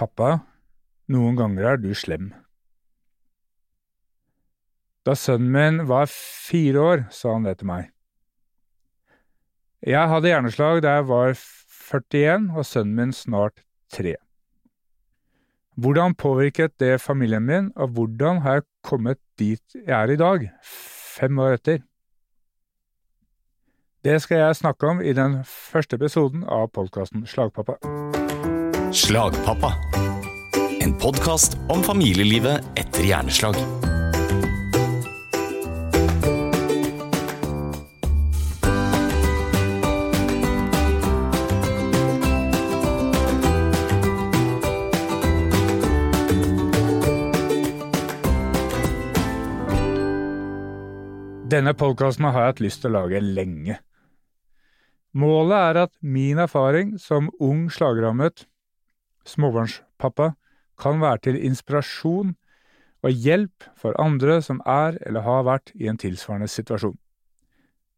[0.00, 0.46] Pappa,
[1.12, 2.30] noen ganger er du slem.
[5.04, 7.90] Da sønnen min var fire år, sa han det til meg.
[9.84, 13.60] Jeg hadde hjerneslag da jeg var 41 og sønnen min snart
[13.92, 14.16] tre.
[15.80, 20.48] Hvordan påvirket det familien min, og hvordan har jeg kommet dit jeg er i dag,
[20.64, 21.84] fem år etter?
[24.04, 27.76] Det skal jeg snakke om i den første episoden av podkasten Slagpappa.
[28.92, 29.72] Slagpappa.
[30.80, 33.54] En podkast om familielivet etter hjerneslag.
[51.46, 53.78] Denne podkasten har jeg hatt lyst til å lage lenge.
[55.14, 58.49] Målet er at min erfaring som ung slagrammet
[59.30, 60.32] småbarnspappa
[60.80, 62.34] kan være til inspirasjon
[63.00, 66.98] og hjelp for andre som er eller har vært i en tilsvarende situasjon.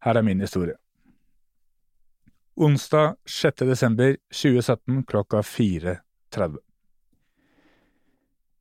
[0.03, 0.75] Her er min historie.
[2.55, 3.65] Onsdag 6.
[3.65, 6.59] desember 2017 klokka 4.30.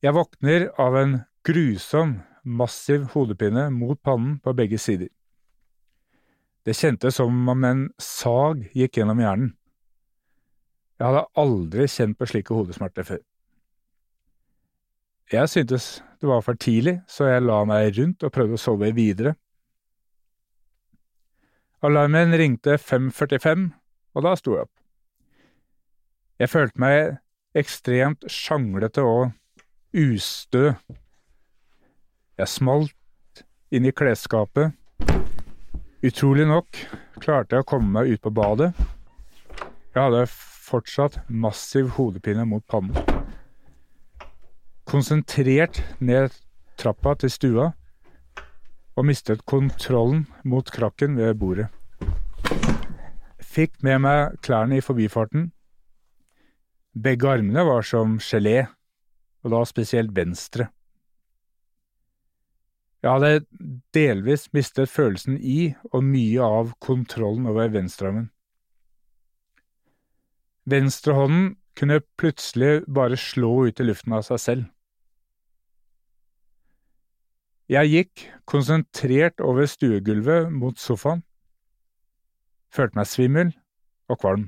[0.03, 5.11] Jeg våkner av en grusom massiv hodepine mot pannen på begge sider.
[6.65, 9.53] Det kjentes som om en sag gikk gjennom hjernen.
[11.03, 13.19] Jeg hadde aldri kjent på slike hodesmerter før.
[15.33, 15.87] Jeg syntes
[16.21, 19.33] det var for tidlig, så jeg la meg rundt og prøvde å sove videre.
[21.83, 23.65] Alarmen ringte 5.45,
[24.15, 24.75] og da sto jeg opp.
[26.39, 27.17] Jeg følte meg
[27.59, 29.33] ekstremt sjanglete og
[29.99, 30.71] ustø
[32.39, 33.43] jeg smalt
[33.75, 34.71] inn i klesskapet.
[36.07, 36.79] Utrolig nok
[37.19, 38.71] klarte jeg å komme meg ut på badet.
[39.91, 40.25] Jeg hadde
[40.63, 42.97] fortsatt massiv hodepine mot pannen.
[44.89, 46.35] Konsentrert ned
[46.81, 47.71] trappa til stua
[48.97, 51.69] og mistet kontrollen mot krakken ved bordet.
[53.53, 55.51] Fikk med meg klærne i forbifarten.
[56.93, 58.67] Begge armene var som gelé,
[59.45, 60.69] og da spesielt venstre.
[63.03, 63.47] Jeg hadde
[63.97, 68.32] delvis mistet følelsen i og mye av kontrollen over venstrearmen.
[70.69, 74.65] Venstrehånden kunne plutselig bare slå ut i luften av seg selv.
[77.73, 81.23] Jeg gikk konsentrert over stuegulvet mot sofaen,
[82.73, 83.53] følte meg svimmel
[84.13, 84.47] og kvalm.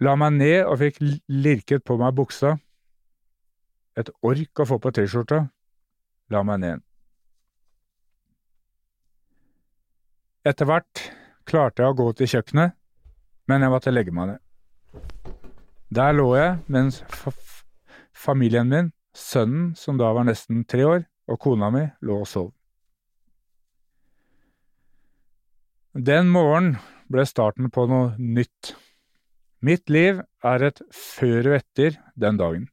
[0.00, 2.56] La meg ned og fikk lirket på meg buksa,
[4.00, 5.42] et ork å få på T-skjorta
[6.32, 6.84] la meg ned.
[10.48, 11.02] Etter hvert
[11.44, 12.79] klarte jeg å gå til kjøkkenet,
[13.50, 14.40] men jeg måtte legge meg ned.
[15.90, 17.02] Der lå jeg mens
[18.14, 22.50] familien min, sønnen som da var nesten tre år, og kona mi lå og sov.
[25.94, 26.78] Den morgenen
[27.10, 28.76] ble starten på noe nytt.
[29.66, 32.68] Mitt liv er et før og etter den dagen.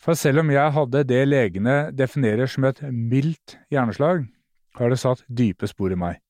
[0.00, 4.26] For selv om jeg hadde det legene definerer som et mildt hjerneslag,
[4.76, 6.20] har det satt dype spor i meg.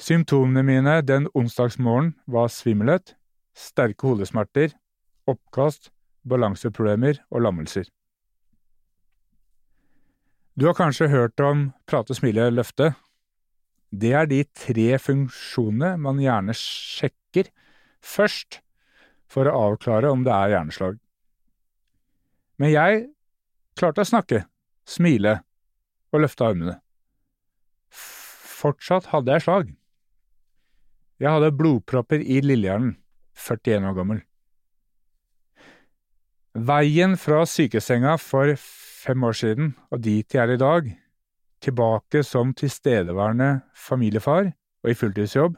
[0.00, 3.14] Symptomene mine den onsdagsmorgen var svimmelhet,
[3.54, 4.72] sterke hodesmerter,
[5.30, 5.92] oppkast,
[6.26, 7.86] balanseproblemer og lammelser.
[10.58, 12.92] Du har kanskje hørt om prate, smile, løfte.
[13.94, 17.50] Det er de tre funksjonene man gjerne sjekker
[18.02, 18.60] først
[19.30, 20.98] for å avklare om det er hjerneslag.
[22.58, 23.06] Men jeg
[23.78, 24.44] klarte å snakke,
[24.86, 25.40] smile
[26.14, 26.76] og løfte armene.
[27.90, 29.72] Fortsatt hadde jeg slag.
[31.22, 32.96] Jeg hadde blodpropper i lillehjernen,
[33.38, 34.20] 41 år gammel.
[36.54, 40.90] Veien fra sykesenga for fem år siden og dit jeg er i dag,
[41.64, 44.52] tilbake som tilstedeværende familiefar
[44.84, 45.56] og i fulltidsjobb,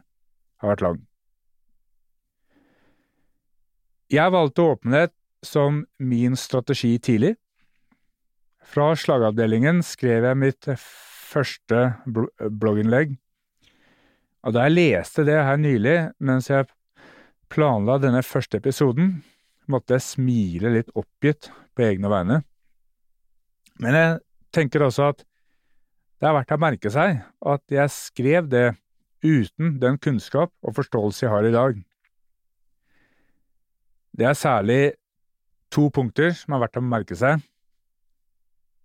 [0.63, 1.03] har vært lang.
[4.13, 5.13] Jeg valgte åpenhet
[5.43, 7.35] som min strategi tidlig.
[8.63, 13.17] Fra slagavdelingen skrev jeg mitt første blogginnlegg.
[14.45, 16.69] Og da jeg leste det her nylig, mens jeg
[17.53, 19.21] planla denne første episoden,
[19.71, 22.43] måtte jeg smile litt oppgitt på egne vegne.
[23.83, 24.19] Men jeg
[24.55, 25.25] tenker også at
[26.17, 28.67] det er verdt å merke seg at jeg skrev det
[29.27, 31.83] uten den kunnskap og forståelse jeg har i dag.
[34.17, 34.81] Det er særlig
[35.75, 37.43] To punkter som er verdt å merke seg.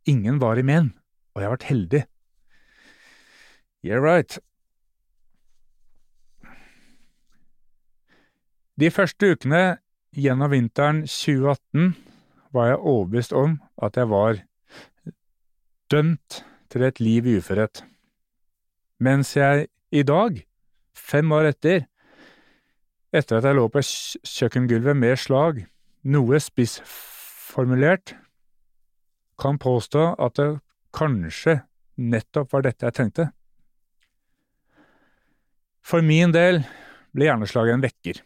[0.09, 0.89] Ingen var i men,
[1.31, 2.01] og jeg har vært heldig.
[3.86, 4.38] Yeah right.
[8.81, 9.77] De første ukene
[10.17, 11.91] gjennom vinteren 2018
[12.55, 14.39] var jeg overbevist om at jeg var
[15.93, 16.37] dømt
[16.73, 17.83] til et liv i uførhet,
[18.97, 20.39] mens jeg i dag,
[20.97, 21.85] fem år etter,
[23.13, 25.61] etter at jeg lå på kjøkkengulvet med slag,
[26.01, 28.15] noe spissformulert,
[29.37, 30.49] kan påstå at det
[30.97, 31.59] kanskje
[32.01, 33.29] nettopp var dette jeg trengte.
[35.85, 36.63] For min del
[37.13, 38.25] ble hjerneslaget en vekker.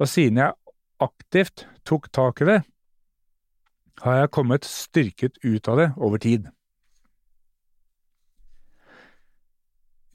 [0.00, 0.56] Og siden jeg
[1.00, 2.60] aktivt tok tak i det,
[4.00, 6.48] har jeg kommet styrket ut av det over tid.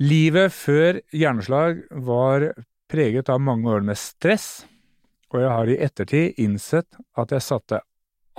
[0.01, 2.49] Livet før hjerneslag var
[2.91, 4.65] preget av mange år med stress,
[5.31, 7.83] og jeg har i ettertid innsett at jeg satte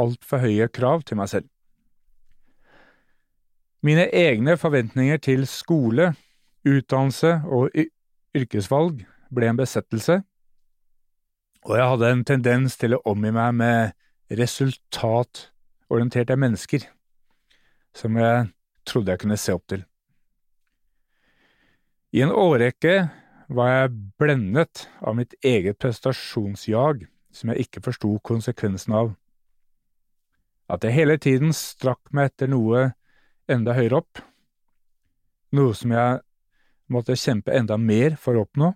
[0.00, 1.48] altfor høye krav til meg selv.
[3.86, 6.10] Mine egne forventninger til skole,
[6.66, 7.70] utdannelse og
[8.36, 10.20] yrkesvalg ble en besettelse,
[11.66, 16.86] og jeg hadde en tendens til å omgi meg med resultatorienterte mennesker
[17.96, 18.46] som jeg
[18.86, 19.82] trodde jeg kunne se opp til.
[22.14, 22.94] I en årrekke
[23.50, 27.02] var jeg blendet av mitt eget prestasjonsjag
[27.34, 29.12] som jeg ikke forsto konsekvensen av.
[30.70, 32.92] At jeg hele tiden strakk meg etter noe
[33.50, 34.22] enda høyere opp,
[35.54, 36.22] noe som jeg
[36.90, 38.72] måtte kjempe enda mer for å oppnå,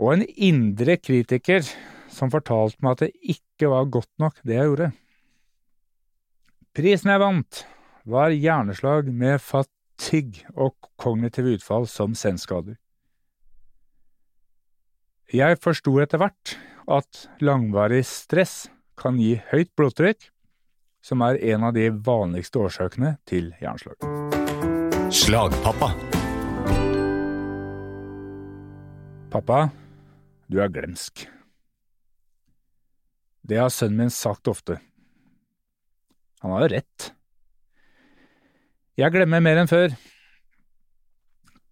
[0.00, 1.66] og en indre kritiker
[2.10, 4.90] som fortalte meg at det ikke var godt nok, det jeg gjorde.
[6.76, 7.64] Prisen jeg vant,
[8.08, 12.78] var hjerneslag med fatigue og kognitive utfall som senskader.
[15.30, 16.56] Jeg forsto etter hvert
[16.90, 18.64] at langvarig stress
[18.98, 20.30] kan gi høyt blodtrykk,
[21.04, 24.00] som er en av de vanligste årsakene til hjerneslag.
[25.14, 25.92] Slagpappa.
[29.30, 29.60] Pappa,
[30.50, 31.28] du er glemsk.
[33.46, 34.80] Det har sønnen min sagt ofte.
[36.42, 37.10] Han har jo rett.
[38.98, 39.94] Jeg glemmer mer enn før.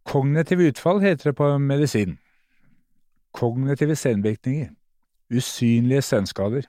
[0.08, 2.16] Kognitiv utfall heter det på medisin.
[3.36, 4.70] Kognitive senvirkninger.
[5.28, 6.68] Usynlige senskader.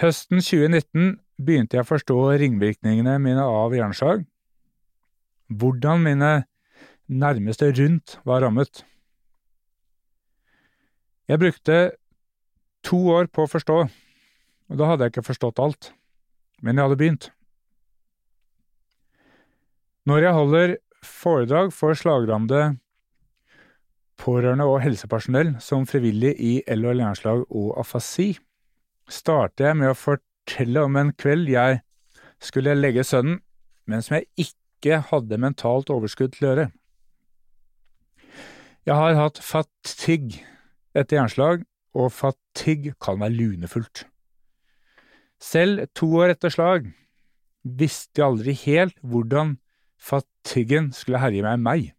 [0.00, 4.26] Høsten 2019 begynte jeg å forstå ringvirkningene mine av hjerneslag,
[5.48, 6.30] hvordan mine
[7.10, 8.84] nærmeste rundt var rammet.
[11.28, 11.78] Jeg brukte
[12.86, 13.78] to år på å forstå,
[14.70, 15.90] og da hadde jeg ikke forstått alt,
[16.62, 17.30] men jeg hadde begynt.
[20.08, 22.78] Når jeg holder foredrag for slagrammede
[24.20, 28.34] pårørende og helsepersonell som frivillig i L- og lærerslag og afasi,
[29.10, 31.80] starter jeg med å fortelle om en kveld jeg
[32.40, 33.40] skulle legge sønnen,
[33.86, 36.68] men som jeg ikke hadde mentalt overskudd til å gjøre.
[38.88, 40.40] Jeg har hatt fatigue
[40.96, 44.06] etter hjerneslag, og fatigue kan være lunefullt.
[45.40, 46.86] Selv to år etter slag
[47.64, 49.56] visste jeg aldri helt hvordan
[50.00, 51.90] fatiguen skulle herje med meg.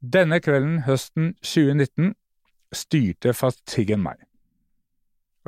[0.00, 2.12] Denne kvelden høsten 2019
[2.72, 4.20] styrte fatiguen meg,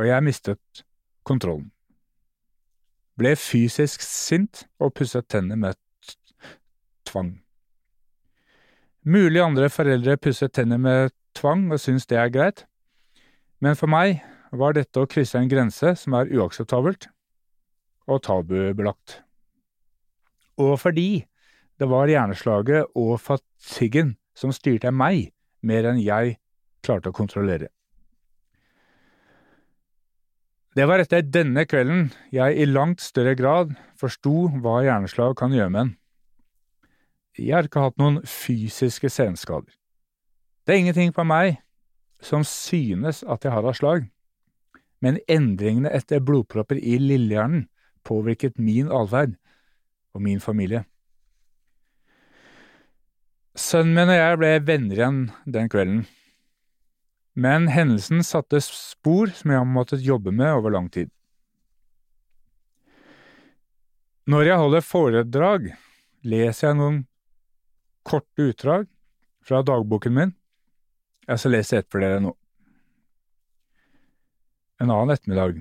[0.00, 0.84] og jeg mistet
[1.28, 1.68] kontrollen.
[3.20, 5.78] Ble fysisk sint og pusset tennene med
[7.06, 7.36] tvang.
[9.00, 12.66] Mulig andre foreldre pusser tenner med tvang og syns det er greit,
[13.64, 14.18] men for meg
[14.52, 17.06] var dette å krysse en grense som er uakseptabelt
[18.10, 19.22] og tabubelagt.
[20.60, 21.24] Og fordi
[21.80, 25.30] det var hjerneslaget og fatiguen som styrte meg
[25.64, 26.36] mer enn jeg
[26.84, 27.70] klarte å kontrollere.
[30.76, 35.72] Det var etter denne kvelden jeg i langt større grad forsto hva hjerneslag kan gjøre
[35.72, 35.96] med en.
[37.38, 39.70] Jeg har ikke hatt noen fysiske senskader.
[40.66, 41.60] Det er ingenting på meg
[42.22, 44.08] som synes at jeg har av slag,
[45.00, 47.68] men endringene etter blodpropper i lillehjernen
[48.04, 49.36] påvirket min atferd
[50.14, 50.84] og min familie.
[53.56, 56.02] Sønnen min og jeg ble venner igjen den kvelden,
[57.40, 61.10] men hendelsen satte spor som jeg har måttet jobbe med over lang tid.
[64.30, 65.70] Når jeg holder foredrag,
[66.22, 66.98] leser jeg noen
[68.10, 68.86] korte utdrag
[69.46, 70.32] fra dagboken min.
[71.28, 72.32] Jeg skal lese ett for dere nå.
[74.80, 75.60] En annen ettermiddag,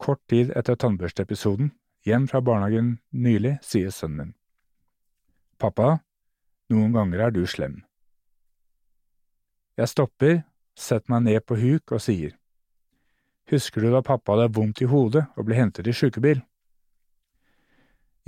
[0.00, 1.70] kort tid etter tannbørsteepisoden,
[2.08, 4.34] hjem fra barnehagen nylig, sier sønnen min.
[5.60, 6.00] Pappa,
[6.72, 7.82] noen ganger er du slem.
[9.78, 10.42] Jeg stopper,
[10.74, 12.34] setter meg ned på huk og sier,
[13.50, 16.38] Husker du da pappa hadde vondt i hodet og ble hentet i sykebil?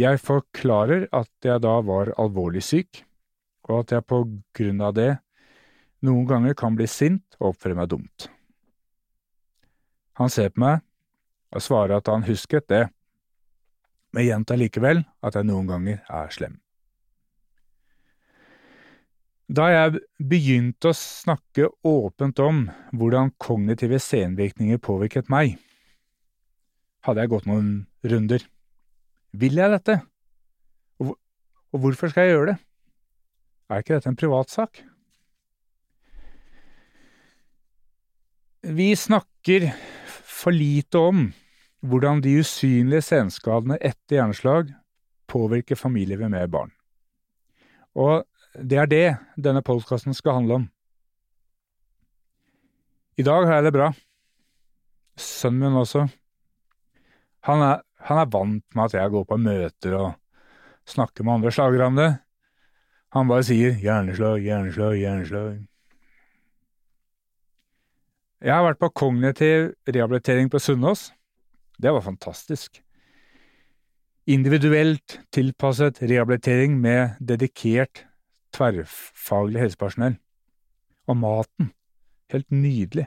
[0.01, 3.05] Jeg forklarer at jeg da var alvorlig syk,
[3.69, 4.23] og at jeg på
[4.57, 5.11] grunn av det
[6.03, 8.27] noen ganger kan bli sint og oppføre meg dumt.
[10.19, 10.83] Han ser på meg
[11.53, 12.87] og svarer at han husket det,
[14.13, 16.59] men gjentar likevel at jeg noen ganger er slem.
[19.53, 22.65] Da jeg begynte å snakke åpent om
[22.97, 25.59] hvordan kognitive senvirkninger påvirket meg,
[27.05, 27.73] hadde jeg gått noen
[28.07, 28.45] runder.
[29.37, 29.99] Vil jeg dette?
[31.03, 31.17] Og,
[31.73, 32.59] hvorfor skal jeg gjøre det?
[33.71, 34.83] Er ikke dette en privatsak?
[38.63, 39.73] Vi snakker
[40.07, 41.25] for lite om
[41.83, 44.71] hvordan de usynlige senskadene etter hjerneslag
[45.31, 46.71] påvirker familielivet med barn.
[47.99, 48.23] Og
[48.55, 49.07] det er det
[49.41, 50.69] denne podkasten skal handle om.
[53.19, 53.91] I dag har jeg det bra.
[55.19, 56.07] Sønnen min også.
[57.49, 60.13] Han er, han er vant med at jeg går på møter og
[60.89, 62.11] snakker med andre slagere om det.
[63.13, 65.67] Han bare sier 'hjerneslag, hjerneslag, hjerneslag'.
[68.43, 71.13] Jeg har vært på kognitiv rehabilitering på Sunnaas.
[71.83, 72.81] Det var fantastisk.
[74.27, 78.07] Individuelt tilpasset rehabilitering med dedikert,
[78.55, 80.17] tverrfaglig helsepersonell.
[81.07, 81.73] Og maten.
[82.33, 83.07] Helt nydelig.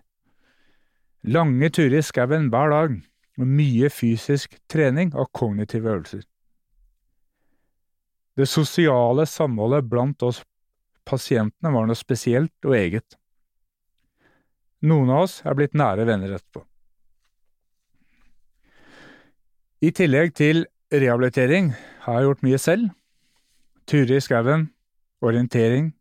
[1.24, 3.01] Lange turer i skauen hver dag,
[3.38, 6.21] og mye fysisk trening og kognitive øvelser.
[8.36, 10.42] Det sosiale samholdet blant oss
[11.08, 13.15] pasientene var noe spesielt og eget.
[14.86, 16.65] Noen av oss er blitt nære venner etterpå.
[19.86, 21.72] I tillegg til rehabilitering
[22.06, 22.92] har jeg gjort mye selv.
[23.86, 24.70] Turer i skauen,
[25.22, 25.92] orientering.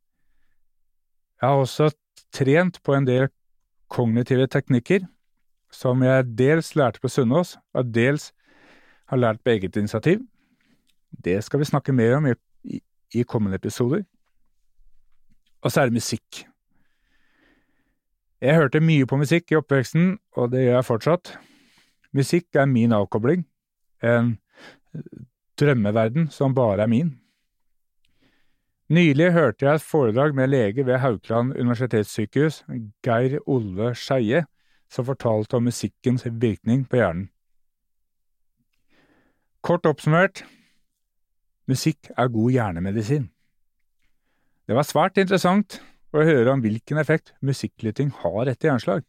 [1.40, 1.90] Jeg har også
[2.34, 3.28] trent på en del
[3.92, 5.04] kognitive teknikker,
[5.70, 8.32] som jeg dels lærte på Sunnaas, og dels
[9.10, 10.22] har lært på eget initiativ.
[11.24, 12.80] Det skal vi snakke mer om i, i,
[13.14, 14.04] i kommende episoder.
[15.64, 16.44] Og så er det musikk.
[18.44, 21.34] Jeg hørte mye på musikk i oppveksten, og det gjør jeg fortsatt.
[22.12, 23.46] Musikk er min avkobling,
[24.04, 24.34] en
[25.60, 27.14] drømmeverden som bare er min.
[28.92, 32.64] Nylig hørte jeg et foredrag med lege ved Haukeland universitetssykehus,
[33.02, 34.44] Geir Olve Skeie,
[34.92, 37.30] som fortalte om musikkens virkning på hjernen.
[39.64, 40.44] Kort oppsummert,
[41.70, 43.28] musikk er god hjernemedisin.
[44.64, 45.80] Det var svært interessant
[46.14, 49.04] å høre om hvilken effekt musikklytting har etter hjerneslag.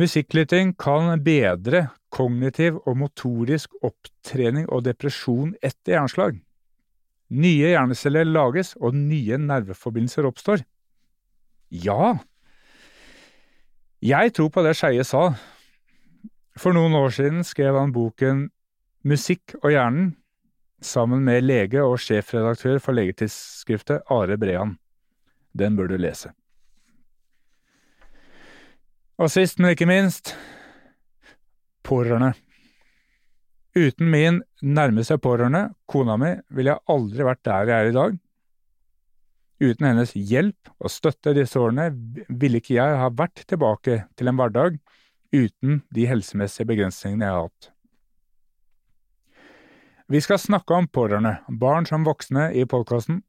[0.00, 6.38] Musikklytting kan bedre kognitiv og motorisk opptrening og depresjon etter hjerneslag.
[7.32, 10.64] Nye hjerneceller lages, og nye nerveforbindelser oppstår.
[11.72, 12.18] Ja!
[14.02, 15.30] Jeg tror på det Skeie sa.
[16.58, 18.48] For noen år siden skrev han boken
[19.08, 20.12] Musikk og hjernen
[20.86, 24.76] sammen med lege og sjefredaktør for legetidsskriftet Are Brean.
[25.52, 26.32] Den bør du lese.
[29.20, 30.34] Og sist, men ikke minst,
[31.86, 32.32] pårørende.
[33.76, 38.18] Uten min nærmeste pårørende, kona mi, ville jeg aldri vært der jeg er i dag.
[39.62, 41.90] Uten hennes hjelp og støtte disse årene
[42.28, 44.80] ville ikke jeg ha vært tilbake til en hverdag
[45.32, 47.71] uten de helsemessige begrensningene jeg har hatt.
[50.12, 53.22] Vi skal snakke om pårørende, barn som voksne, i podkasten,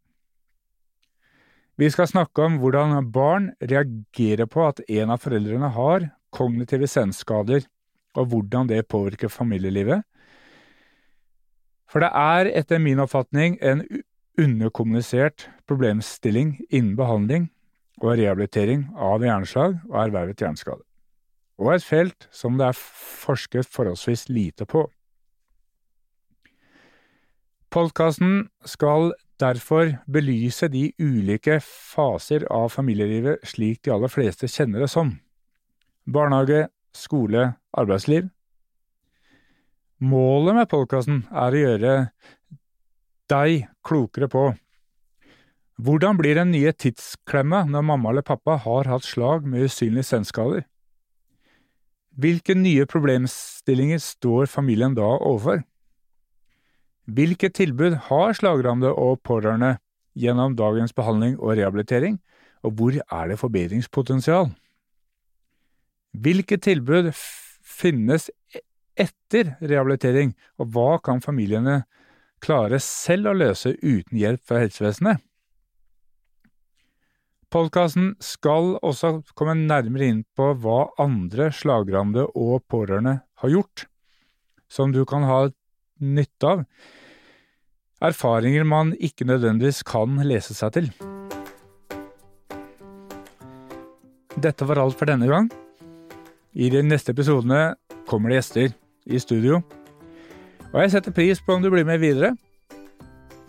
[1.80, 7.63] vi skal snakke om hvordan barn reagerer på at en av foreldrene har kognitive senskader,
[8.13, 10.04] og hvordan det påvirker familielivet.
[11.90, 13.82] For det er etter min oppfatning en
[14.38, 17.48] underkommunisert problemstilling innen behandling
[18.04, 20.84] og rehabilitering av hjerneslag og ervervet hjerneskade,
[21.58, 24.86] og et felt som det er forsket forholdsvis lite på.
[27.74, 34.92] Podkasten skal derfor belyse de ulike faser av familielivet slik de aller fleste kjenner det
[34.94, 35.15] som.
[36.06, 38.27] Barnehage, skole, arbeidsliv.
[40.06, 41.96] Målet med podkasten er å gjøre
[43.34, 44.46] deg klokere på
[45.82, 50.68] hvordan blir den nye tidsklemma når mamma eller pappa har hatt slag med usynlige senskader?
[52.13, 55.63] Hvilke nye problemstillinger står familien da overfor?
[57.03, 59.77] Hvilke tilbud har slagrammede og pårørende
[60.15, 62.19] gjennom dagens behandling og rehabilitering,
[62.63, 64.53] og hvor er det forbedringspotensial?
[66.13, 67.12] Hvilke tilbud
[67.63, 68.63] finnes e-,
[68.95, 71.81] etter rehabilitering, og hva kan familiene
[72.43, 75.19] klare selv å løse uten hjelp fra helsevesenet?
[77.53, 83.86] Podkasten skal også komme nærmere inn på hva andre slagrammede og pårørende har gjort,
[84.72, 85.43] som du kan ha
[86.03, 86.63] nytte av.
[88.03, 90.89] erfaringer man ikke nødvendigvis kan lese seg til.
[94.36, 95.48] Dette var alt for denne gang.
[96.53, 97.75] I de neste episodene
[98.10, 98.74] kommer det gjester
[99.07, 99.62] i studio.
[100.74, 102.33] Og jeg setter pris på om du blir med videre.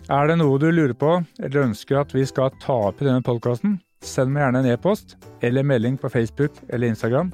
[0.05, 3.25] Er det noe du lurer på eller ønsker at vi skal ta opp i denne
[3.25, 7.33] podkasten, send meg gjerne en e-post eller melding på Facebook eller Instagram.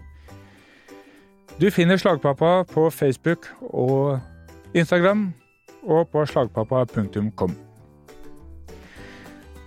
[1.60, 4.22] Du finner Slagpappa på Facebook og
[4.74, 5.30] Instagram
[5.82, 7.56] og på slagpappa.com.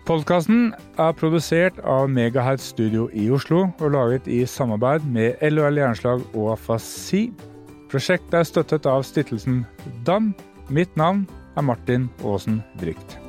[0.05, 6.25] Podkasten er produsert av Megahertz Studio i Oslo og laget i samarbeid med LHL Jernslag
[6.35, 7.31] og Afasi.
[7.89, 9.65] Prosjektet er støttet av stiftelsen
[10.05, 10.35] DAM.
[10.69, 11.25] Mitt navn
[11.57, 13.24] er Martin Aasen Drygt.